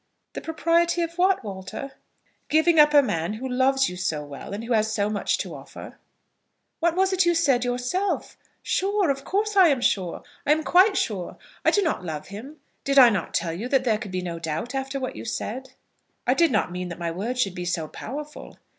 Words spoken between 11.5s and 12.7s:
I do not love him.